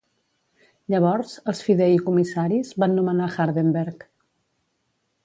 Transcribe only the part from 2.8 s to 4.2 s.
van nomenar Hardenbergh.